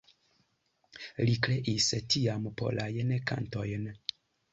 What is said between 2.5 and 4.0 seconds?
"Polajn Kantojn".